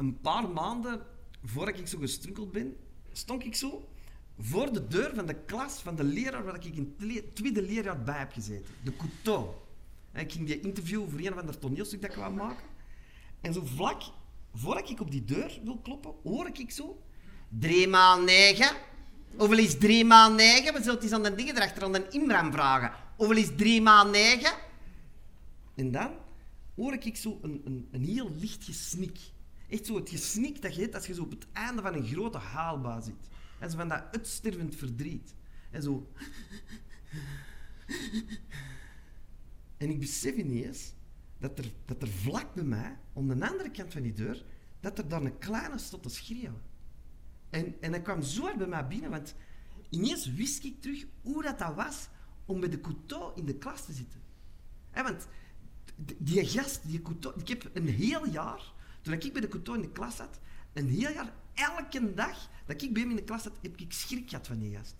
een 0.00 0.20
paar 0.20 0.48
maanden 0.48 1.02
voordat 1.44 1.78
ik 1.78 1.86
zo 1.86 1.98
gestrunkeld 1.98 2.52
ben, 2.52 2.76
stond 3.12 3.44
ik 3.44 3.54
zo 3.54 3.88
voor 4.38 4.72
de 4.72 4.86
deur 4.86 5.14
van 5.14 5.26
de 5.26 5.34
klas 5.34 5.80
van 5.82 5.96
de 5.96 6.04
leraar 6.04 6.44
waar 6.44 6.54
ik 6.54 6.64
in 6.64 6.94
het 6.98 7.34
tweede 7.34 7.62
leerjaar 7.62 8.02
bij 8.02 8.18
heb 8.18 8.32
gezeten. 8.32 8.74
De 8.82 8.96
Couteau. 8.96 9.48
En 10.12 10.20
ik 10.20 10.32
ging 10.32 10.46
die 10.46 10.60
interview 10.60 11.08
voor 11.08 11.18
een 11.18 11.32
of 11.32 11.38
ander 11.38 11.58
toneelstuk 11.58 12.00
dat 12.00 12.10
ik 12.10 12.16
wou 12.16 12.34
maken. 12.34 12.64
En 13.40 13.52
zo 13.52 13.62
vlak 13.64 14.02
voordat 14.54 14.90
ik 14.90 15.00
op 15.00 15.10
die 15.10 15.24
deur 15.24 15.60
wil 15.64 15.78
kloppen, 15.78 16.14
hoor 16.22 16.50
ik 16.52 16.70
zo... 16.70 17.02
Drie 17.58 17.88
maal 17.88 18.22
negen. 18.22 18.76
Hoeveel 19.36 19.58
is 19.58 19.78
drie 19.78 20.04
maal 20.04 20.32
negen? 20.32 20.74
We 20.74 20.82
zullen 20.82 21.00
eens 21.00 21.12
aan 21.12 21.22
de 21.22 21.34
dingen 21.34 21.56
erachter, 21.56 21.82
aan 21.82 21.92
de 21.92 22.08
Imran 22.10 22.52
vragen. 22.52 22.92
Hoeveel 23.16 23.36
is 23.36 23.50
drie 23.56 23.82
maal 23.82 24.06
negen? 24.06 24.52
En 25.74 25.90
dan 25.90 26.10
hoor 26.76 26.92
ik 26.92 27.16
zo 27.16 27.38
een, 27.42 27.60
een, 27.64 27.88
een 27.92 28.04
heel 28.04 28.30
licht 28.34 28.64
gesnik. 28.64 29.18
Echt 29.70 29.86
zo 29.86 29.94
het 29.94 30.10
gesnik 30.10 30.62
dat 30.62 30.74
je 30.74 30.80
hebt 30.80 30.94
als 30.94 31.06
je 31.06 31.14
zo 31.14 31.22
op 31.22 31.30
het 31.30 31.46
einde 31.52 31.82
van 31.82 31.94
een 31.94 32.06
grote 32.06 32.38
haalbaan 32.38 33.02
zit. 33.02 33.28
En 33.58 33.70
zo 33.70 33.76
van 33.76 33.88
dat 33.88 34.04
uitstervend 34.12 34.74
verdriet. 34.76 35.34
En 35.70 35.82
zo... 35.82 36.12
En 39.76 39.90
ik 39.90 39.98
besef 39.98 40.34
ineens 40.34 40.92
dat 41.38 41.58
er, 41.58 41.72
dat 41.84 42.02
er 42.02 42.08
vlak 42.08 42.54
bij 42.54 42.64
mij, 42.64 42.98
aan 43.14 43.28
de 43.28 43.48
andere 43.48 43.70
kant 43.70 43.92
van 43.92 44.02
die 44.02 44.12
deur, 44.12 44.44
dat 44.80 44.98
er 44.98 45.08
dan 45.08 45.24
een 45.24 45.38
kleine 45.38 45.78
stond 45.78 46.02
te 46.02 46.08
schreeuwen. 46.08 46.62
En, 47.50 47.74
en 47.80 47.92
dat 47.92 48.02
kwam 48.02 48.22
zo 48.22 48.42
hard 48.42 48.56
bij 48.56 48.66
mij 48.66 48.86
binnen, 48.86 49.10
want 49.10 49.34
ineens 49.88 50.32
wist 50.32 50.64
ik 50.64 50.80
terug 50.80 51.06
hoe 51.22 51.42
dat, 51.42 51.58
dat 51.58 51.74
was 51.74 52.08
om 52.44 52.60
bij 52.60 52.68
de 52.68 52.80
couteau 52.80 53.32
in 53.34 53.44
de 53.44 53.54
klas 53.54 53.84
te 53.84 53.92
zitten. 53.92 54.20
want 54.92 55.26
die 56.18 56.46
gast, 56.46 56.80
die 56.86 57.02
couteau, 57.02 57.40
ik 57.40 57.48
heb 57.48 57.70
een 57.72 57.88
heel 57.88 58.26
jaar, 58.26 58.72
toen 59.02 59.12
ik 59.12 59.32
bij 59.32 59.40
de 59.40 59.48
couteau 59.48 59.78
in 59.78 59.84
de 59.84 59.92
klas 59.92 60.16
zat, 60.16 60.38
een 60.72 60.88
heel 60.88 61.12
jaar, 61.12 61.32
elke 61.54 62.14
dag 62.14 62.48
dat 62.66 62.82
ik 62.82 62.92
bij 62.92 63.02
hem 63.02 63.10
in 63.10 63.16
de 63.16 63.24
klas 63.24 63.42
zat, 63.42 63.58
heb 63.62 63.76
ik 63.76 63.92
schrik 63.92 64.28
gehad 64.28 64.46
van 64.46 64.58
die 64.58 64.76
gast. 64.76 64.94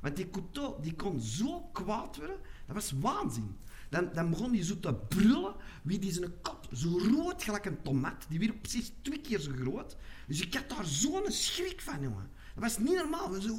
Want 0.00 0.16
die 0.16 0.30
couteau, 0.30 0.82
die 0.82 0.94
kon 0.94 1.20
zo 1.20 1.60
kwaad 1.60 2.16
worden, 2.16 2.36
dat 2.66 2.74
was 2.74 2.92
waanzin. 3.00 3.56
Dan, 3.88 4.10
dan 4.12 4.30
begon 4.30 4.52
hij 4.52 4.64
zo 4.64 4.80
te 4.80 4.94
brullen, 4.94 5.54
wie 5.82 5.98
die 5.98 6.12
zijn 6.12 6.40
kop 6.42 6.68
zo 6.72 6.98
rood 6.98 7.42
gelijk 7.42 7.64
een 7.64 7.82
tomaat, 7.82 8.26
die 8.28 8.38
weer 8.38 8.52
precies 8.52 8.92
twee 9.02 9.20
keer 9.20 9.40
zo 9.40 9.52
groot. 9.52 9.96
Dus 10.26 10.40
ik 10.40 10.54
had 10.54 10.68
daar 10.68 10.84
zo'n 10.84 11.24
schrik 11.28 11.80
van, 11.80 12.00
jongen. 12.00 12.30
Dat 12.54 12.62
was 12.62 12.78
niet 12.78 12.94
normaal. 12.94 13.40
Zo, 13.40 13.56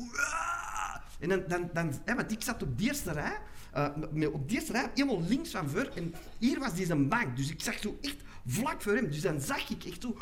en 1.19 1.29
dan, 1.29 1.43
dan, 1.47 1.69
dan 1.73 1.93
hè, 2.05 2.15
want 2.15 2.31
ik 2.31 2.41
zat 2.41 2.63
op 2.63 2.77
de 2.77 2.83
eerste 2.83 3.11
rij, 3.11 3.37
uh, 3.75 4.33
op 4.33 4.49
de 4.49 4.55
eerste 4.55 4.71
rij, 4.71 4.91
helemaal 4.93 5.23
links 5.23 5.49
van 5.49 5.69
voor, 5.69 5.85
en 5.95 6.13
hier 6.37 6.59
was 6.59 6.75
deze 6.75 6.95
bank. 6.95 7.35
Dus 7.35 7.49
ik 7.49 7.61
zag 7.61 7.79
zo 7.79 7.97
echt 8.01 8.17
vlak 8.51 8.81
voor 8.81 8.95
hem. 8.95 9.09
Dus 9.09 9.21
dan 9.21 9.41
zag 9.41 9.69
ik 9.69 9.83
echt 9.83 10.01
zo, 10.01 10.17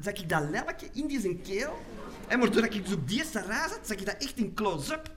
zag 0.00 0.14
ik 0.14 0.28
dat 0.28 0.50
lelletje 0.50 0.88
in 0.92 1.06
die 1.06 1.40
keel. 1.42 1.82
En 2.28 2.38
maar 2.38 2.48
ik 2.56 2.84
dus 2.84 2.94
op 2.94 3.08
eerste 3.08 3.40
rij 3.40 3.68
zat, 3.68 3.80
zag 3.82 3.96
ik 3.96 4.06
dat 4.06 4.16
echt 4.18 4.36
in 4.36 4.54
close-up. 4.54 5.10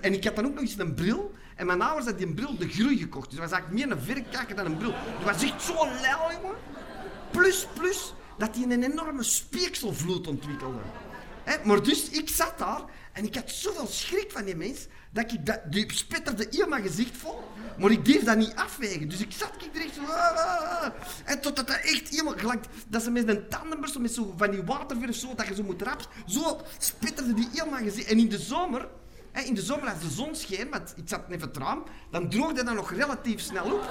En 0.00 0.12
ik 0.12 0.24
had 0.24 0.36
dan 0.36 0.46
ook 0.46 0.52
nog 0.54 0.62
eens 0.62 0.78
een 0.78 0.94
bril. 0.94 1.34
En 1.56 1.66
mijn 1.66 1.82
ouders 1.82 2.06
hadden 2.06 2.26
die 2.26 2.34
bril 2.34 2.56
de 2.56 2.68
groei 2.68 2.98
gekocht. 2.98 3.30
Dus 3.30 3.38
was 3.38 3.50
eigenlijk 3.50 3.84
meer 3.84 3.96
een 3.96 4.04
verrekijker 4.04 4.56
dan 4.56 4.66
een 4.66 4.76
bril. 4.76 4.92
Het 4.94 5.24
was 5.24 5.42
echt 5.42 5.62
zo 5.62 5.74
lel, 5.74 6.32
jongen. 6.32 6.56
Plus, 7.30 7.66
plus, 7.74 8.14
dat 8.38 8.56
hij 8.56 8.64
een 8.64 8.82
enorme 8.82 9.22
speekselvloed 9.22 10.26
ontwikkelde. 10.26 10.78
Maar 11.64 11.82
dus, 11.82 12.08
ik 12.08 12.28
zat 12.28 12.58
daar 12.58 12.84
en 13.12 13.24
ik 13.24 13.34
had 13.34 13.50
zoveel 13.50 13.86
schrik 13.86 14.30
van 14.30 14.44
die 14.44 14.56
mens, 14.56 14.86
dat 15.10 15.32
ik 15.32 15.46
dat, 15.46 15.60
die 15.70 15.92
spitterde 15.92 16.48
in 16.48 16.68
mijn 16.68 16.82
gezicht 16.82 17.16
vol, 17.16 17.44
maar 17.78 17.90
ik 17.90 18.04
durfde 18.04 18.24
dat 18.24 18.36
niet 18.36 18.54
afwegen. 18.54 19.08
Dus 19.08 19.20
ik 19.20 19.32
zat 19.32 19.52
ik 19.72 19.82
echt 19.82 19.94
zo... 19.94 20.00
Ah, 20.02 20.36
ah, 20.36 20.82
ah. 20.82 20.92
En 21.24 21.40
totdat 21.40 21.66
dat 21.66 21.76
echt 21.76 22.08
helemaal 22.08 22.36
gelijk... 22.36 22.64
Dat 22.88 23.02
ze 23.02 23.10
met 23.10 23.28
een 23.28 23.48
tandenborstel, 23.48 24.00
met 24.00 24.12
zo 24.12 24.34
van 24.36 24.50
die 24.50 24.62
waterverf, 24.62 25.16
zo, 25.16 25.34
dat 25.34 25.46
je 25.46 25.54
zo 25.54 25.62
moet 25.62 25.82
rapen, 25.82 26.06
zo 26.26 26.60
spitterde 26.78 27.34
die 27.34 27.48
in 27.52 27.70
mijn 27.70 27.84
gezicht. 27.84 28.08
En 28.08 28.18
in 28.18 28.28
de 28.28 28.38
zomer 28.38 28.88
in 29.44 29.54
de 29.54 29.62
zomer 29.62 29.88
als 29.88 30.00
de 30.00 30.10
zon 30.10 30.34
scheen, 30.34 30.70
want 30.70 30.94
ik 30.96 31.08
zat 31.08 31.20
even 31.28 31.48
het 31.48 31.56
raam, 31.56 31.82
dan 32.10 32.30
droogde 32.30 32.64
dat 32.64 32.74
nog 32.74 32.92
relatief 32.92 33.40
snel 33.40 33.64
op. 33.64 33.88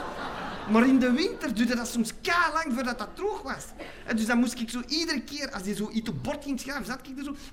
Maar 0.72 0.88
in 0.88 1.00
de 1.00 1.12
winter 1.12 1.56
duurde 1.56 1.76
dat 1.76 1.88
soms 1.88 2.22
ka 2.22 2.52
lang 2.54 2.74
voordat 2.74 3.00
dat 3.00 3.16
droog 3.16 3.42
was. 3.42 3.66
En 4.06 4.16
dus 4.16 4.26
dan 4.26 4.40
moest 4.40 4.60
ik 4.60 4.70
zo 4.70 4.82
iedere 4.88 5.24
keer, 5.24 5.52
als 5.52 5.64
hij 5.64 5.76
zo 5.76 5.90
iets 5.90 6.10
op 6.10 6.24
bord 6.24 6.44
ging 6.44 6.60
schrijven, 6.60 6.86
zat 6.86 7.08
ik 7.08 7.18
er 7.18 7.24
zo... 7.24 7.36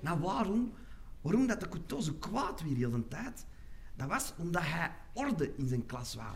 Nou, 0.00 0.20
waarom? 0.20 0.72
Waarom 1.20 1.46
dat 1.46 1.60
de 1.60 1.68
couteau 1.68 2.12
kwaad 2.12 2.62
weer 2.62 2.76
heel 2.76 2.90
de 2.90 3.08
tijd? 3.08 3.46
Dat 3.96 4.08
was 4.08 4.32
omdat 4.36 4.62
hij 4.64 4.92
orde 5.12 5.56
in 5.56 5.68
zijn 5.68 5.86
klas 5.86 6.14
wou. 6.14 6.34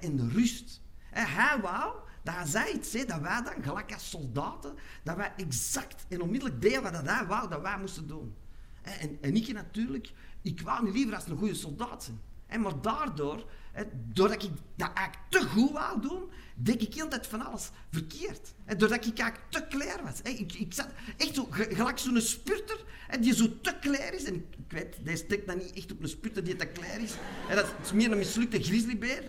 En 0.00 0.16
de 0.16 0.28
rust. 0.28 0.80
Hij 1.10 1.60
wou 1.60 1.94
dat 2.22 2.68
iets 2.74 2.90
zei, 2.90 3.04
dat 3.04 3.20
wij 3.20 3.42
dan, 3.42 3.62
gelijk 3.62 3.92
als 3.92 4.10
soldaten, 4.10 4.74
dat 5.02 5.16
wij 5.16 5.32
exact 5.36 6.06
en 6.08 6.22
onmiddellijk 6.22 6.62
deden 6.62 6.82
wat 6.82 7.06
hij 7.06 7.26
wou 7.26 7.48
dat 7.48 7.60
wij 7.60 7.78
moesten 7.78 8.06
doen. 8.06 8.34
En, 8.82 9.18
en 9.20 9.36
ik 9.36 9.52
natuurlijk, 9.52 10.12
ik 10.42 10.60
wou 10.60 10.84
niet 10.84 10.94
liever 10.94 11.14
als 11.14 11.26
een 11.26 11.36
goede 11.36 11.54
soldaat 11.54 12.04
zijn. 12.04 12.20
En 12.48 12.60
maar 12.60 12.80
daardoor, 12.80 13.44
doordat 13.92 14.42
ik 14.42 14.50
dat 14.76 14.90
eigenlijk 14.94 15.28
te 15.28 15.48
goed 15.48 15.72
wou 15.72 16.00
doen, 16.00 16.30
deed 16.54 16.82
ik 16.82 16.94
heel 16.94 17.08
tijd 17.08 17.26
van 17.26 17.46
alles 17.46 17.70
verkeerd. 17.90 18.54
Doordat 18.76 19.06
ik 19.06 19.18
eigenlijk 19.18 19.50
te 19.50 19.66
klaar 19.68 20.02
was. 20.04 20.20
Ik, 20.22 20.52
ik 20.52 20.74
zat 20.74 20.88
echt 21.16 21.34
zo, 21.34 21.46
gelijk 21.50 21.98
zo'n 21.98 22.20
spurter 22.20 22.84
die 23.20 23.34
zo 23.34 23.60
te 23.60 23.74
klaar 23.80 24.14
is. 24.14 24.24
En 24.24 24.34
ik 24.34 24.44
weet, 24.68 24.96
die 25.02 25.16
steekt 25.16 25.46
dan 25.46 25.58
niet 25.58 25.72
echt 25.72 25.92
op 25.92 26.02
een 26.02 26.08
spurter 26.08 26.44
die 26.44 26.56
te 26.56 26.66
klaar 26.66 27.00
is. 27.00 27.12
Dat 27.54 27.66
is 27.82 27.92
meer 27.92 28.12
een 28.12 28.18
mislukte 28.18 28.62
grizzlybeer. 28.62 29.24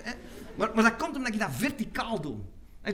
Maar, 0.55 0.71
maar 0.75 0.83
dat 0.83 0.95
komt 0.95 1.15
omdat 1.15 1.33
ik 1.33 1.39
dat 1.39 1.51
verticaal 1.51 2.21
doe. 2.21 2.37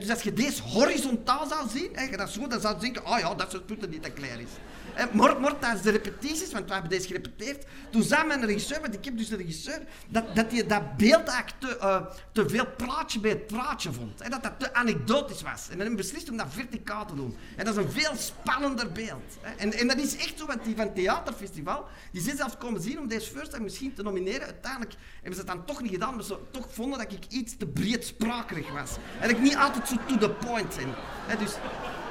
Dus 0.00 0.10
als 0.10 0.22
je 0.22 0.32
deze 0.32 0.62
horizontaal 0.62 1.46
zou 1.46 1.68
zien, 1.68 1.88
hè, 1.92 2.16
dat 2.16 2.30
zo, 2.30 2.46
dan 2.46 2.60
zou 2.60 2.74
je 2.74 2.80
denken, 2.80 3.06
oh 3.06 3.18
ja, 3.18 3.34
dat 3.34 3.46
is 3.46 3.52
het 3.52 3.80
dat 3.80 3.90
niet 3.90 4.02
te 4.02 4.10
klaar 4.10 4.40
is. 4.40 4.50
En 4.94 5.08
mort, 5.12 5.40
mort 5.40 5.60
tijdens 5.60 5.82
de 5.82 5.90
repetities, 5.90 6.52
want 6.52 6.66
we 6.66 6.72
hebben 6.72 6.90
deze 6.90 7.06
gerepeteerd, 7.06 7.64
toen 7.90 8.02
zei 8.02 8.26
mijn 8.26 8.46
regisseur, 8.46 8.80
want 8.80 8.94
ik 8.94 9.04
heb 9.04 9.18
dus 9.18 9.28
de 9.28 9.36
regisseur, 9.36 9.80
dat, 10.08 10.34
dat 10.34 10.52
hij 10.52 10.66
dat 10.66 10.96
beeld 10.96 11.28
eigenlijk 11.28 11.58
te, 11.58 12.06
te 12.32 12.48
veel 12.48 12.66
praatje 12.76 13.20
bij 13.20 13.30
het 13.30 13.46
praatje 13.46 13.92
vond. 13.92 14.30
Dat 14.30 14.42
dat 14.42 14.52
te 14.58 14.74
anekdotisch 14.74 15.42
was. 15.42 15.62
En 15.62 15.68
dan 15.68 15.78
hebben 15.78 15.96
beslist 15.96 16.30
om 16.30 16.36
dat 16.36 16.46
verticaal 16.50 17.06
te 17.06 17.14
doen. 17.14 17.36
En 17.56 17.64
dat 17.64 17.76
is 17.76 17.84
een 17.84 17.90
veel 17.90 18.12
spannender 18.16 18.92
beeld. 18.92 19.36
Hè. 19.40 19.54
En, 19.54 19.72
en 19.72 19.86
dat 19.86 19.96
is 19.96 20.16
echt 20.16 20.38
zo, 20.38 20.46
want 20.46 20.64
die 20.64 20.76
van 20.76 20.84
het 20.84 20.94
theaterfestival, 20.94 21.84
die 22.12 22.22
zijn 22.22 22.36
zelfs 22.36 22.56
komen 22.58 22.82
zien 22.82 22.98
om 22.98 23.08
deze 23.08 23.30
first 23.30 23.58
misschien 23.58 23.94
te 23.94 24.02
nomineren. 24.02 24.42
Uiteindelijk 24.42 24.94
hebben 25.14 25.34
ze 25.34 25.38
het 25.38 25.46
dan 25.46 25.64
toch 25.64 25.82
niet 25.82 25.92
gedaan, 25.92 26.10
omdat 26.10 26.26
ze 26.26 26.38
toch 26.50 26.66
vonden 26.70 26.98
dat 26.98 27.12
ik 27.12 27.26
iets 27.28 27.56
te 27.56 27.66
breedsprakerig 27.66 28.72
was. 28.72 28.90
En 29.20 29.28
dat 29.28 29.30
ik 29.30 29.42
niet 29.42 29.56
altijd 29.56 29.85
zo 29.86 29.96
to 30.06 30.18
the 30.18 30.30
point 30.30 30.76
ben. 30.76 30.94
Hè, 31.26 31.36
dus, 31.36 31.54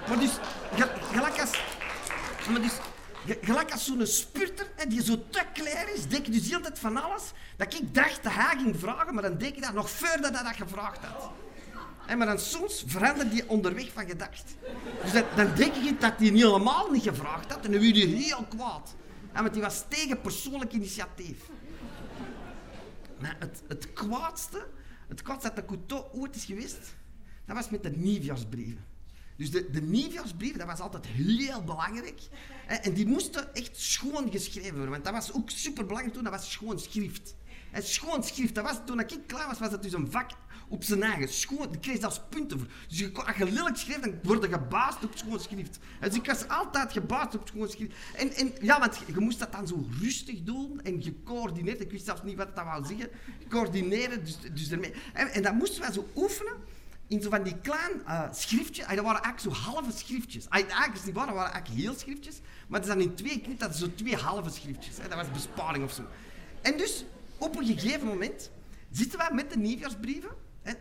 maar 0.08 0.20
dus, 0.20 0.32
gelijk 1.12 1.40
als 1.40 1.52
maar 2.50 2.62
dus, 2.62 2.78
gelijk 3.42 3.72
als 3.72 3.86
zo'n 3.86 4.06
spurter 4.06 4.68
hè, 4.76 4.86
die 4.86 5.04
zo 5.04 5.26
te 5.30 5.44
klaar 5.54 5.94
is, 5.94 6.08
denk 6.08 6.26
je 6.26 6.32
dus 6.32 6.50
heel 6.50 6.62
tijd 6.62 6.80
van 6.80 7.04
alles, 7.04 7.32
dat 7.58 7.74
ik 7.74 7.94
dacht 7.94 8.24
dat 8.24 8.34
hij 8.34 8.58
ging 8.58 8.76
vragen, 8.80 9.14
maar 9.14 9.24
dan 9.24 9.38
denk 9.38 9.56
ik 9.56 9.64
dat 9.64 9.74
nog 9.74 9.90
voordat 9.90 10.34
hij 10.34 10.44
dat 10.44 10.56
gevraagd 10.56 11.06
had. 11.06 11.32
En 12.06 12.18
maar 12.18 12.28
dan 12.28 12.40
soms 12.40 12.84
verandert 12.88 13.32
die 13.32 13.50
onderweg 13.50 13.92
van 13.94 14.06
gedacht. 14.06 14.56
Dus 15.04 15.24
dan 15.36 15.56
denk 15.56 15.76
ik 15.76 16.02
dat 16.02 16.14
hij 16.18 16.30
niet 16.30 16.44
helemaal 16.44 16.92
niet 16.92 17.04
gevraagd 17.04 17.52
had 17.52 17.66
en 17.66 17.72
dan 17.72 17.82
werd 17.82 17.96
hij 17.96 18.06
heel 18.06 18.46
kwaad. 18.50 18.96
Ja, 19.34 19.42
want 19.42 19.54
die 19.54 19.62
was 19.62 19.84
tegen 19.88 20.22
persoonlijk 20.22 20.74
initiatief. 20.74 21.38
Maar 23.20 23.36
het, 23.40 23.62
het 23.68 23.94
kwaadste, 23.94 24.68
het 25.08 25.22
kwaadste 25.22 25.48
dat 25.48 25.56
de 25.56 25.66
Couteau 25.66 26.04
ooit 26.14 26.36
is 26.36 26.46
geweest, 26.46 26.96
dat 27.46 27.56
was 27.56 27.70
met 27.70 27.84
de 27.84 27.92
nieuwjaarsbrieven. 27.92 28.86
Dus 29.38 29.52
de, 29.52 29.70
de 29.72 29.82
nieuwjaarsbrieven, 29.82 30.60
dat 30.60 30.68
was 30.68 30.80
altijd 30.80 31.06
heel 31.06 31.64
belangrijk. 31.64 32.22
En 32.68 32.94
die 32.94 33.08
moesten 33.08 33.56
echt 33.56 33.78
schoon 33.78 34.32
geschreven 34.32 34.74
worden. 34.74 34.90
Want 34.90 35.04
dat 35.04 35.14
was 35.14 35.34
ook 35.34 35.50
superbelangrijk 35.50 36.14
toen, 36.14 36.24
dat 36.24 36.34
was 36.34 36.52
schoon 36.52 36.80
schrift. 36.80 37.36
Schoon 37.74 38.24
schrift, 38.24 38.56
dat 38.56 38.64
was, 38.64 38.78
toen 38.86 39.00
ik 39.00 39.20
klaar 39.28 39.48
was, 39.48 39.60
was 39.60 39.72
het 39.72 39.84
dus 39.84 39.94
een 39.94 40.12
vak 40.12 40.32
op 40.68 40.84
zijn 40.84 41.04
eigen. 41.04 41.30
Schoon, 41.30 41.74
ik 41.74 41.82
kreeg 41.82 42.00
zelfs 42.00 42.22
punten 42.30 42.60
voor. 42.60 42.68
Dus 42.88 43.00
je, 43.00 43.12
als 43.14 43.38
je 43.38 43.52
lelijk 43.52 43.78
schreef, 43.78 44.00
dan 44.00 44.20
word 44.24 44.44
je 44.44 44.50
gebaasd 44.50 45.04
op 45.04 45.12
schoon 45.16 45.40
schrift. 45.40 45.80
Dus 46.00 46.16
ik 46.16 46.26
was 46.26 46.48
altijd 46.48 46.92
gebaasd 46.92 47.36
op 47.36 47.48
schoon 47.48 47.70
schrift. 47.70 47.94
En, 48.16 48.34
en 48.34 48.54
ja, 48.62 48.80
want 48.80 48.98
je, 49.08 49.20
moest 49.20 49.40
dat 49.40 49.52
dan 49.52 49.68
zo 49.68 49.88
rustig 50.02 50.44
doen 50.44 50.82
en 50.82 51.04
gecoördineerd. 51.04 51.82
Ik 51.82 51.92
wist 51.92 52.06
zelfs 52.06 52.24
niet 52.24 52.38
wat 52.38 52.56
dat 52.56 52.66
wou 52.66 52.86
zeggen. 52.86 53.10
Coördineren, 53.50 54.24
dus, 54.24 54.38
dus 54.54 54.72
ermee. 54.72 54.94
En, 55.14 55.28
en 55.28 55.42
dat 55.42 55.54
moesten 55.54 55.82
wij 55.82 55.92
zo 55.92 56.10
oefenen 56.16 56.54
in 57.08 57.22
zo 57.22 57.30
van 57.30 57.44
die 57.44 57.58
kleine 57.58 58.02
uh, 58.08 58.24
schriftjes. 58.32 58.88
dat 58.88 59.04
waren 59.04 59.22
eigenlijk 59.22 59.40
zo 59.40 59.72
halve 59.72 59.92
schriftjes. 59.92 60.48
eigenlijk 60.48 60.94
is 60.94 61.06
niet 61.06 61.16
waar, 61.16 61.26
dat 61.26 61.36
waren 61.36 61.52
eigenlijk 61.52 61.84
heel 61.84 61.96
schriftjes. 62.00 62.40
Maar 62.68 62.80
het 62.80 62.90
is 62.90 62.96
dan 62.96 63.04
in 63.04 63.16
twee 63.16 63.42
knip, 63.42 63.60
dat 63.60 63.76
zo 63.76 63.96
twee 63.96 64.16
halve 64.16 64.50
schriftjes. 64.50 64.96
Dat 64.96 65.14
was 65.14 65.32
besparing 65.32 65.84
of 65.84 65.92
zo. 65.92 66.04
En 66.62 66.78
dus, 66.78 67.06
op 67.38 67.58
een 67.58 67.66
gegeven 67.66 68.08
moment, 68.08 68.52
zitten 68.92 69.20
wij 69.20 69.30
met 69.34 69.52
de 69.52 69.58
nieuwjaarsbrieven. 69.58 70.30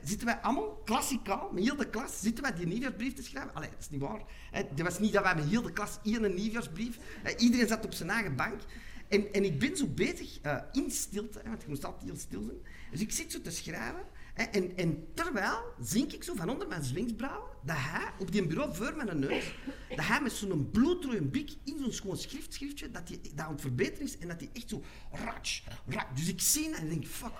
Zitten 0.02 0.26
wij 0.26 0.36
allemaal, 0.36 0.80
klassikaal, 0.84 1.50
met 1.52 1.64
heel 1.64 1.76
de 1.76 1.90
klas, 1.90 2.20
zitten 2.20 2.42
wij 2.42 2.54
die 2.54 2.66
nieuwjaarsbrief 2.66 3.12
te 3.12 3.22
schrijven. 3.22 3.54
Allee, 3.54 3.70
dat 3.70 3.80
is 3.80 3.90
niet 3.90 4.00
waar. 4.00 4.20
Het 4.50 4.82
was 4.82 4.98
niet 4.98 5.12
dat 5.12 5.22
wij 5.22 5.34
met 5.34 5.44
heel 5.44 5.62
de 5.62 5.72
klas 5.72 5.98
één 6.02 6.34
nieuwjaarsbrief... 6.34 6.98
Hè, 7.22 7.36
iedereen 7.36 7.68
zat 7.68 7.84
op 7.84 7.92
zijn 7.92 8.10
eigen 8.10 8.36
bank. 8.36 8.60
En, 9.08 9.32
en 9.32 9.44
ik 9.44 9.58
ben 9.58 9.76
zo 9.76 9.86
bezig, 9.86 10.38
uh, 10.46 10.56
in 10.72 10.90
stilte, 10.90 11.40
want 11.44 11.62
je 11.62 11.68
moest 11.68 11.84
altijd 11.84 12.04
heel 12.04 12.16
stil 12.16 12.42
zijn. 12.42 12.58
Dus 12.90 13.00
ik 13.00 13.12
zit 13.12 13.32
zo 13.32 13.40
te 13.40 13.50
schrijven. 13.50 14.04
En, 14.34 14.76
en, 14.76 15.06
terwijl 15.14 15.62
zie 15.81 16.06
ik 16.06 16.25
zo 16.25 16.34
van 16.34 16.48
onder 16.48 16.69
mijn 16.69 16.84
zwingsbrouwen 16.84 17.50
dat 17.64 17.76
hij 17.78 18.10
op 18.19 18.32
die 18.32 18.46
bureau 18.46 18.75
voor 18.75 18.96
mijn 18.96 19.19
neus, 19.19 19.54
dat 19.88 20.06
hij 20.06 20.20
met 20.20 20.32
zo'n 20.32 20.70
bloedrode 20.70 21.22
bik 21.22 21.50
in 21.64 21.78
zo'n 21.78 21.92
schoon 21.92 22.16
schriftschriftje, 22.16 22.90
dat 22.90 23.08
hij 23.08 23.20
dat 23.34 23.46
aan 23.46 23.52
het 23.52 23.60
verbeteren 23.60 24.06
is 24.06 24.19
en 24.19 24.28
dat 24.28 24.40
hij 24.40 24.50
echt 24.52 24.69
zo 24.69 24.82
ratsch, 25.10 25.62
ratsch. 25.86 26.14
Dus 26.14 26.28
ik 26.28 26.40
zie 26.40 26.75
en 26.75 26.88
denk, 26.88 27.06
fuck, 27.06 27.32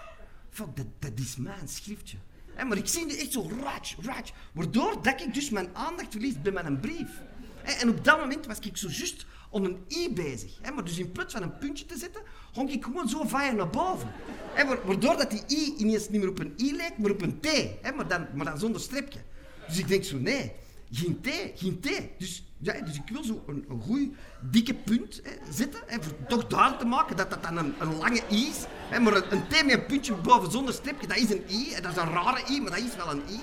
fuck, 0.51 0.77
dat, 0.77 0.87
dat 0.99 1.19
is 1.19 1.37
mijn 1.37 1.69
schriftje. 1.69 2.17
Maar 2.57 2.77
ik 2.77 2.89
zie 2.89 3.07
die 3.07 3.17
echt 3.17 3.33
zo 3.33 3.51
ratsch, 3.63 3.97
ratsch. 4.01 4.33
Waardoor 4.53 5.03
dat 5.03 5.21
ik 5.21 5.35
dus 5.35 5.51
mijn 5.51 5.77
aandacht 5.77 6.11
verlies 6.11 6.43
bij 6.43 6.53
mijn 6.53 6.81
brief. 6.81 7.23
En 7.65 7.89
op 7.89 8.05
dat 8.05 8.19
moment 8.19 8.47
was 8.47 8.59
ik 8.59 8.77
zo 8.77 8.89
juist 8.89 9.27
om 9.51 9.65
een 9.65 9.85
i 9.89 10.13
bezig. 10.13 10.61
Maar 10.75 10.85
dus 10.85 10.99
in 10.99 11.13
plaats 11.13 11.33
van 11.33 11.43
een 11.43 11.59
puntje 11.59 11.87
te 11.87 11.99
zetten, 11.99 12.23
hong 12.53 12.71
ik 12.71 12.85
gewoon 12.85 13.09
zo 13.09 13.25
vaaien 13.25 13.57
naar 13.57 13.71
boven. 13.71 14.13
Waardoor 14.85 15.17
dat 15.17 15.31
die 15.31 15.43
i 15.49 15.75
ineens 15.77 16.09
niet 16.09 16.21
meer 16.21 16.31
op 16.31 16.39
een 16.39 16.55
i 16.61 16.77
lijkt, 16.77 16.99
maar 16.99 17.11
op 17.11 17.23
een 17.23 17.41
t. 17.41 17.47
Maar, 17.97 18.09
dan, 18.09 18.27
maar 18.35 18.45
dan 18.45 18.59
zonder 18.59 18.81
streepje. 18.81 19.19
Dus 19.67 19.79
ik 19.79 19.89
denk 19.89 20.05
zo, 20.05 20.19
nee, 20.19 20.53
geen 20.91 21.21
T, 21.21 21.29
geen 21.55 21.81
T. 21.81 21.89
Dus, 22.19 22.45
ja, 22.59 22.81
dus 22.81 22.95
ik 22.95 23.09
wil 23.13 23.25
zo 23.25 23.45
een, 23.47 23.65
een 23.69 23.81
goede, 23.81 24.11
dikke 24.51 24.75
punt 24.75 25.23
zetten. 25.51 25.81
Hè, 25.87 25.99
toch 26.29 26.47
duidelijk 26.47 26.81
te 26.81 26.87
maken 26.87 27.17
dat 27.17 27.31
dat 27.31 27.43
dan 27.43 27.57
een, 27.57 27.97
lange 27.99 28.21
I 28.31 28.47
is. 28.47 28.65
Maar 29.01 29.15
een, 29.33 29.47
T 29.49 29.65
met 29.65 29.73
een 29.73 29.87
puntje 29.87 30.15
boven 30.15 30.51
zonder 30.51 30.75
streepje, 30.75 31.07
dat 31.07 31.17
is 31.17 31.31
een 31.31 31.45
I. 31.49 31.75
Hè, 31.75 31.81
dat 31.81 31.91
is 31.91 32.03
een 32.03 32.11
rare 32.11 32.53
I, 32.53 32.61
maar 32.61 32.71
dat 32.71 32.81
is 32.81 32.97
wel 32.97 33.11
een 33.11 33.23
I. 33.29 33.41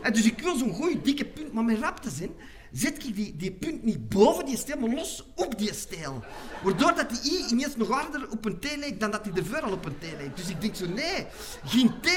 Hè, 0.00 0.10
dus 0.10 0.24
ik 0.24 0.40
wil 0.40 0.56
zo'n 0.56 0.72
goede, 0.72 1.02
dikke 1.02 1.24
punt. 1.24 1.52
Maar 1.52 1.64
met 1.64 1.78
rap 1.78 2.00
te 2.00 2.10
zijn, 2.10 2.30
zet 2.72 3.04
ik 3.04 3.14
die, 3.16 3.36
die 3.36 3.52
punt 3.52 3.82
niet 3.82 4.08
boven 4.08 4.46
die 4.46 4.56
stijl, 4.56 4.78
maar 4.78 4.90
los 4.90 5.24
op 5.34 5.58
die 5.58 5.74
stijl. 5.74 6.24
Waardoor 6.62 6.94
dat 6.94 7.10
die 7.10 7.32
i 7.32 7.44
ineens 7.50 7.76
nog 7.76 7.88
harder 7.88 8.30
op 8.30 8.44
een 8.44 8.58
t 8.58 8.76
leek 8.76 9.00
dan 9.00 9.10
dat 9.10 9.24
die 9.24 9.32
ervoor 9.32 9.60
al 9.60 9.72
op 9.72 9.84
een 9.84 9.98
t 9.98 10.02
leek. 10.02 10.36
Dus 10.36 10.48
ik 10.48 10.60
denk 10.60 10.74
zo, 10.74 10.86
nee, 10.86 11.26
geen 11.64 11.92
t, 12.00 12.08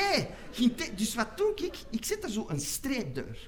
geen 0.51 0.75
t. 0.75 0.97
Dus 0.97 1.15
wat 1.15 1.38
doe 1.38 1.51
ik? 1.55 1.75
Ik 1.89 2.05
zet 2.05 2.23
er 2.23 2.29
zo 2.29 2.45
een 2.50 2.59
streepdeur. 2.59 3.47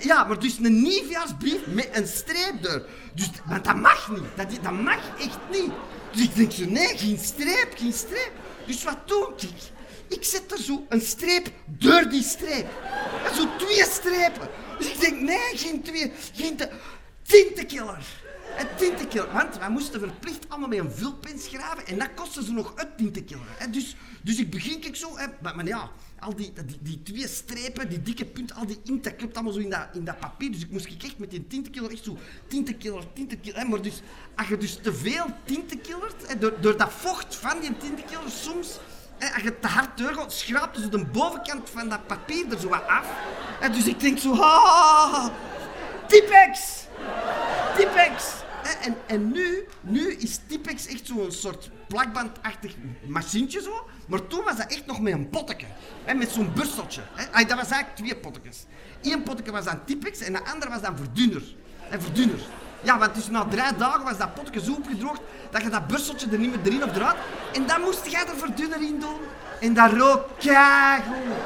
Ja, 0.00 0.24
maar 0.24 0.38
dus 0.38 0.58
een 0.58 0.82
nieuwjaarsbrief 0.82 1.66
met 1.66 1.88
een 1.92 2.06
streepdeur. 2.06 2.86
Dus, 3.14 3.30
maar 3.46 3.62
dat 3.62 3.76
mag 3.76 4.10
niet. 4.10 4.22
Dat, 4.36 4.62
dat 4.62 4.72
mag 4.72 5.18
echt 5.18 5.38
niet. 5.50 5.72
Dus 6.12 6.22
ik 6.22 6.34
denk 6.34 6.52
zo, 6.52 6.64
nee, 6.64 6.98
geen 6.98 7.18
streep, 7.18 7.72
geen 7.76 7.92
streep. 7.92 8.32
Dus 8.66 8.84
wat 8.84 9.08
doe 9.08 9.28
ik? 9.36 9.70
Ik 10.08 10.24
zet 10.24 10.52
er 10.52 10.58
zo 10.58 10.86
een 10.88 11.00
streep 11.00 11.50
door 11.66 12.08
die 12.08 12.22
streep. 12.22 12.66
Zo 13.34 13.46
twee 13.58 13.84
strepen. 13.84 14.48
Dus 14.82 14.92
ik 14.92 15.00
denk, 15.00 15.20
nee, 15.20 15.56
geen 15.58 15.82
twee, 15.82 16.12
geen 16.34 16.56
te... 16.56 16.68
Tintenkiller. 17.22 18.04
Een 18.58 18.66
tintenkiller. 18.76 19.32
Want 19.32 19.58
wij 19.58 19.70
moesten 19.70 20.00
verplicht 20.00 20.48
allemaal 20.48 20.68
met 20.68 20.78
een 20.78 20.92
vulpen 20.92 21.38
schrijven 21.38 21.86
en 21.86 21.98
dat 21.98 22.08
kostte 22.14 22.44
ze 22.44 22.52
nog 22.52 22.72
een 22.76 22.88
tintenkiller. 22.96 23.46
Dus, 23.70 23.96
dus 24.22 24.38
ik 24.38 24.50
begin 24.50 24.84
ik 24.84 24.96
zo, 24.96 25.16
hè, 25.16 25.26
maar, 25.54 25.66
ja, 25.66 25.90
al 26.18 26.36
die, 26.36 26.52
die, 26.80 27.02
twee 27.02 27.28
strepen, 27.28 27.88
die 27.88 28.02
dikke 28.02 28.24
punten, 28.24 28.56
al 28.56 28.66
die 28.66 28.80
inkt, 28.84 29.04
dat 29.04 29.16
klopt 29.16 29.34
allemaal 29.34 29.52
zo 29.52 29.58
in 29.58 29.70
dat, 29.70 29.88
in 29.92 30.04
dat 30.04 30.18
papier. 30.18 30.52
Dus 30.52 30.62
ik 30.62 30.70
moest 30.70 30.86
echt 31.02 31.18
met 31.18 31.30
die 31.30 31.46
tintenkiller 31.46 31.90
echt 31.90 32.04
zo, 32.04 32.18
tintenkiller, 32.46 33.12
tintenkiller. 33.12 33.68
Maar 33.68 33.82
dus, 33.82 34.02
als 34.36 34.48
je 34.48 34.56
dus 34.56 34.78
te 34.82 34.94
veel 34.94 35.26
tintenkillert, 35.44 36.40
door, 36.40 36.60
door 36.60 36.76
dat 36.76 36.92
vocht 36.92 37.36
van 37.36 37.60
die 37.60 37.76
tintenkiller, 37.76 38.30
soms, 38.30 38.78
als 39.34 39.42
je 39.42 39.58
te 39.58 39.66
hard 39.66 39.98
doorgaat, 39.98 40.32
schraapt 40.32 40.76
dus 40.76 40.90
de 40.90 41.04
bovenkant 41.04 41.70
van 41.70 41.88
dat 41.88 42.06
papier 42.06 42.52
er 42.52 42.60
zo 42.60 42.68
wat 42.68 42.86
af. 42.86 43.06
Hè, 43.60 43.70
dus 43.70 43.86
ik 43.86 44.00
denk 44.00 44.18
zo, 44.18 44.34
ha, 44.36 45.30
Tipex! 46.06 46.86
Tipex! 47.76 48.40
En, 48.80 48.96
en 49.06 49.32
nu, 49.32 49.66
nu 49.80 50.12
is 50.12 50.40
Tipex 50.46 50.86
echt 50.86 51.06
zo'n 51.06 51.32
soort 51.32 51.70
plakbandachtig 51.88 52.74
machientje 53.06 53.62
zo. 53.62 53.88
Maar 54.06 54.26
toen 54.26 54.44
was 54.44 54.56
dat 54.56 54.72
echt 54.72 54.86
nog 54.86 55.00
met 55.00 55.12
een 55.12 55.28
potteke. 55.28 55.66
Hè, 56.04 56.14
met 56.14 56.30
zo'n 56.30 56.52
bursteltje. 56.54 57.02
Hè. 57.14 57.44
Dat 57.44 57.56
was 57.56 57.70
eigenlijk 57.70 57.96
twee 57.96 58.16
pottekes. 58.16 58.64
Eén 59.02 59.22
potteke 59.22 59.50
was 59.52 59.64
dan 59.64 59.84
Tipex 59.84 60.20
en 60.20 60.32
de 60.32 60.44
andere 60.44 60.70
was 60.70 60.80
dan 60.80 60.96
verdunner. 60.96 61.42
En 61.88 62.02
verdunner. 62.02 62.40
Ja, 62.82 62.98
want 62.98 63.14
dus 63.14 63.28
na 63.28 63.44
drie 63.44 63.76
dagen 63.76 64.04
was 64.04 64.18
dat 64.18 64.34
potje 64.34 64.60
zo 64.64 64.72
opgedroogd 64.72 65.20
dat 65.50 65.62
je 65.62 65.68
dat 65.68 65.86
bursteltje 65.86 66.28
er 66.30 66.38
niet 66.38 66.50
meer 66.50 66.72
erin 66.72 66.84
of 66.84 66.96
eruit. 66.96 67.16
En 67.52 67.66
dan 67.66 67.80
moest 67.80 68.06
jij 68.06 68.20
er 68.20 68.36
verdunner 68.36 68.82
in 68.82 69.00
doen. 69.00 69.20
En 69.60 69.74
dat 69.74 69.92
rook 69.92 70.28
keigoed. 70.38 71.36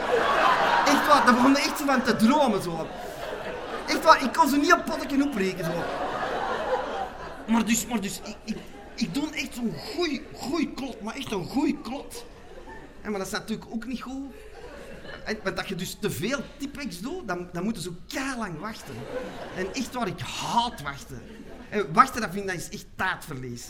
Echt 0.86 1.06
wat, 1.06 1.24
daar 1.24 1.34
begon 1.34 1.56
echt 1.56 1.78
zo 1.78 1.84
van 1.84 2.02
te 2.02 2.16
dromen 2.16 2.62
zo. 2.62 2.86
Echt 3.86 4.04
waar, 4.04 4.22
ik 4.22 4.32
kon 4.32 4.48
ze 4.48 4.56
niet 4.56 4.72
op 4.72 4.84
potteken 4.84 5.22
oprekenen 5.22 5.64
zo. 5.64 5.84
Maar 7.46 7.64
dus, 7.64 7.86
maar 7.86 8.00
dus 8.00 8.20
ik, 8.24 8.36
ik, 8.44 8.56
ik 8.94 9.14
doe 9.14 9.30
echt 9.30 9.54
zo'n 9.54 9.74
goeie, 9.94 10.26
goeie 10.34 10.72
klot, 10.72 11.00
maar 11.00 11.14
echt 11.14 11.32
een 11.32 11.44
goeie 11.44 11.78
klot. 11.82 12.24
En 13.02 13.10
maar 13.10 13.18
dat 13.18 13.28
is 13.28 13.32
natuurlijk 13.32 13.70
ook 13.70 13.86
niet 13.86 14.02
goed. 14.02 14.32
Want 15.42 15.58
als 15.58 15.66
je 15.66 15.74
dus 15.74 15.96
te 16.00 16.10
veel 16.10 16.40
tipex 16.56 17.00
doet, 17.00 17.28
dan, 17.28 17.48
dan 17.52 17.64
moeten 17.64 17.82
ze 17.82 17.88
ook 17.88 18.36
lang 18.38 18.58
wachten. 18.58 18.94
En 19.56 19.74
echt 19.74 19.94
waar, 19.94 20.06
ik 20.06 20.20
haat 20.20 20.82
wachten. 20.82 21.22
En 21.68 21.92
wachten, 21.92 22.20
dat 22.20 22.30
vind 22.30 22.44
ik, 22.44 22.50
dat 22.50 22.60
is 22.60 22.68
echt 22.68 22.86
taartverlies. 22.96 23.66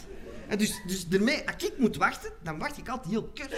En 0.48 0.58
dus, 0.58 0.80
dus 0.86 1.08
daarmee, 1.08 1.46
als 1.46 1.64
ik 1.64 1.78
moet 1.78 1.96
wachten, 1.96 2.30
dan 2.42 2.58
wacht 2.58 2.78
ik 2.78 2.88
altijd 2.88 3.10
heel 3.10 3.32
kort. 3.34 3.54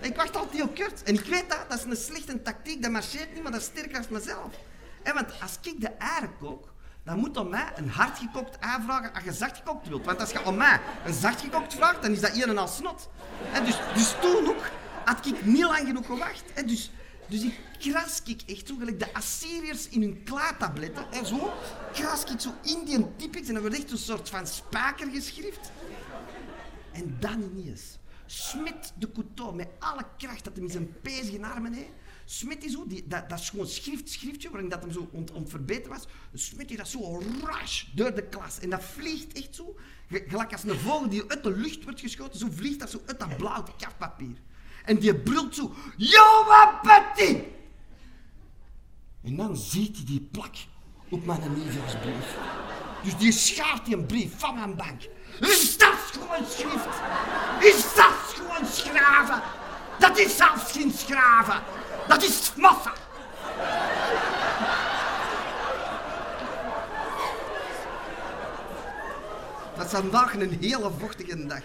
Ik 0.00 0.16
wacht 0.16 0.36
altijd 0.36 0.54
heel 0.54 0.86
kort. 0.86 1.02
En 1.02 1.14
ik 1.14 1.24
weet 1.24 1.50
dat, 1.50 1.64
dat 1.68 1.78
is 1.78 1.84
een 1.84 1.96
slechte 1.96 2.42
tactiek, 2.42 2.82
dat 2.82 2.90
marcheert 2.90 3.34
niet, 3.34 3.42
maar 3.42 3.52
dat 3.52 3.60
is 3.60 3.66
sterker 3.66 3.96
als 3.96 4.08
mezelf. 4.08 4.54
En 5.02 5.14
want 5.14 5.40
als 5.42 5.58
ik 5.62 5.80
de 5.80 5.88
eieren 5.88 6.36
kook, 6.38 6.72
dan 7.04 7.18
moet 7.18 7.36
om 7.36 7.48
mij 7.48 7.72
een 7.76 7.88
hardgekookt 7.88 8.58
ei 8.58 8.82
vragen 8.84 9.12
als 9.14 9.24
je 9.24 9.32
zachtgekookt 9.32 9.88
wilt. 9.88 10.04
Want 10.04 10.20
als 10.20 10.30
je 10.30 10.44
om 10.44 10.56
mij 10.56 10.80
een 11.04 11.14
zachtgekookt 11.14 11.74
vraagt, 11.74 12.02
dan 12.02 12.12
is 12.12 12.20
dat 12.20 12.34
een 12.34 12.42
en 12.42 12.58
al 12.58 12.68
snot. 12.68 13.08
En 13.52 13.64
dus, 13.64 13.78
dus 13.94 14.14
toen 14.20 14.48
ook 14.48 14.62
had 15.04 15.26
ik 15.26 15.44
niet 15.44 15.62
lang 15.62 15.86
genoeg 15.86 16.06
gewacht. 16.06 16.42
En 16.54 16.66
dus, 16.66 16.90
dus 17.28 17.42
ik 17.42 17.58
kras 17.78 18.22
ik 18.24 18.42
echt 18.46 18.66
zo, 18.66 18.76
gelijk 18.76 18.98
de 18.98 19.14
Assyriërs 19.14 19.88
in 19.88 20.02
hun 20.02 20.22
klaartabletten. 20.22 21.12
En 21.12 21.26
zo 21.26 21.52
kras 21.92 22.24
ik 22.24 22.40
zo 22.40 22.54
in 22.62 22.84
die 22.84 23.16
typisch 23.16 23.48
en 23.48 23.52
dan 23.52 23.62
wordt 23.62 23.78
echt 23.78 23.90
een 23.90 23.98
soort 23.98 24.28
van 24.28 24.46
spaker 24.46 25.10
geschrift. 25.10 25.70
En 26.92 27.16
dan 27.20 27.42
ineens, 27.42 27.98
Smit 28.26 28.92
de 28.98 29.12
couteau 29.12 29.54
met 29.54 29.68
alle 29.78 30.06
kracht 30.18 30.44
dat 30.44 30.56
hij 30.56 30.64
in 30.64 30.70
zijn 30.70 31.00
pezige 31.02 31.46
armen 31.46 31.72
heeft, 31.72 31.90
Smit 32.28 32.60
die 32.60 32.70
zo, 32.70 32.86
die, 32.86 33.06
dat, 33.06 33.28
dat 33.28 33.38
is 33.38 33.50
gewoon 33.50 33.66
schrift, 33.66 34.10
schriftje 34.10 34.50
waarin 34.50 34.68
dat 34.68 34.80
hem 34.80 34.92
zo 34.92 35.08
ont, 35.12 35.50
verbeteren 35.50 35.90
was. 35.90 36.06
Smit 36.32 36.68
die 36.68 36.76
dat 36.76 36.88
zo 36.88 37.22
rush 37.44 37.84
door 37.94 38.14
de 38.14 38.22
klas. 38.22 38.58
En 38.58 38.70
dat 38.70 38.84
vliegt 38.84 39.32
echt 39.32 39.54
zo, 39.54 39.76
gelijk 40.08 40.52
als 40.52 40.64
een 40.64 40.78
vogel 40.78 41.08
die 41.08 41.30
uit 41.30 41.42
de 41.42 41.56
lucht 41.56 41.84
wordt 41.84 42.00
geschoten, 42.00 42.38
zo 42.38 42.48
vliegt 42.50 42.78
dat 42.78 42.90
zo 42.90 43.00
uit 43.06 43.18
dat 43.18 43.36
blauw 43.36 43.64
kafpapier. 43.78 44.36
En 44.86 44.98
die 44.98 45.14
brult 45.14 45.54
zo, 45.54 45.74
Joa 45.96 46.80
Petit! 46.82 47.42
En 49.24 49.36
dan 49.36 49.56
ziet 49.56 49.96
hij 49.96 50.04
die 50.06 50.28
plak 50.32 50.54
op 51.08 51.24
mijn 51.24 51.54
nieuwjaarsbrief. 51.54 52.36
Dus 53.02 53.16
die 53.16 53.32
schaart 53.32 53.84
die 53.84 53.96
een 53.96 54.06
brief 54.06 54.38
van 54.38 54.54
mijn 54.54 54.76
bank. 54.76 55.02
Is 55.40 55.78
dat 55.78 55.94
gewoon 56.12 56.46
schrift? 56.50 57.00
Is 57.60 57.94
dat 57.94 58.34
gewoon 58.34 58.66
schraven? 58.66 59.42
Dat 59.98 60.18
is 60.18 60.36
zelfs 60.36 60.72
geen 60.72 60.92
schraven. 60.92 61.62
Dat 62.08 62.22
is 62.22 62.52
massa. 62.56 62.92
Dat 69.76 69.84
is 69.84 69.90
vandaag 69.90 70.34
een 70.34 70.58
hele 70.60 70.90
vochtige 70.98 71.46
dag. 71.46 71.60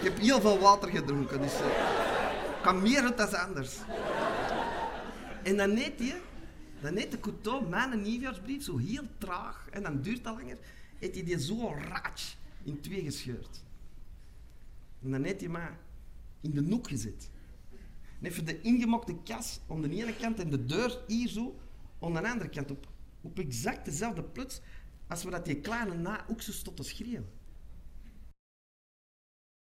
Ik 0.00 0.06
heb 0.06 0.18
heel 0.18 0.40
veel 0.40 0.58
water 0.58 0.88
gedronken, 0.88 1.40
dus 1.40 1.60
uh, 1.60 2.62
kan 2.62 2.82
meer 2.82 3.02
dan 3.16 3.38
anders. 3.38 3.76
En 5.42 5.56
dan 5.56 5.74
neemt 5.74 5.98
hij, 5.98 6.20
dan 6.80 6.94
neemt 6.94 7.10
de 7.10 7.20
couteau 7.20 7.68
mijn 7.68 8.02
nieuwjaarsbrief 8.02 8.62
zo 8.62 8.78
heel 8.78 9.02
traag, 9.18 9.66
en 9.70 9.82
dan 9.82 10.02
duurt 10.02 10.24
dat 10.24 10.36
langer, 10.36 10.58
heeft 10.98 11.14
hij 11.14 11.24
die 11.24 11.40
zo 11.40 11.74
raatsch 11.74 12.34
in 12.62 12.80
twee 12.80 13.02
gescheurd. 13.02 13.62
En 15.02 15.10
dan 15.10 15.20
neemt 15.20 15.40
hij 15.40 15.48
mij 15.48 15.70
in 16.40 16.50
de 16.50 16.62
noek 16.62 16.88
gezet. 16.88 17.30
En 18.20 18.26
even 18.26 18.44
de 18.44 18.60
ingemokte 18.60 19.16
kas 19.24 19.60
aan 19.68 19.82
de 19.82 19.90
ene 19.90 20.16
kant 20.16 20.40
en 20.40 20.50
de 20.50 20.64
deur 20.64 20.98
hier 21.06 21.28
zo 21.28 21.58
aan 22.00 22.12
de 22.12 22.28
andere 22.28 22.48
kant 22.48 22.70
op. 22.70 22.88
Op 23.20 23.38
exact 23.38 23.84
dezelfde 23.84 24.22
plots 24.22 24.60
als 25.08 25.24
we 25.24 25.30
dat 25.30 25.44
die 25.44 25.60
kleine 25.60 25.94
na 25.94 26.24
ook 26.28 26.42
zo 26.42 26.52
stotten 26.52 26.84
schreeuwen. 26.84 27.39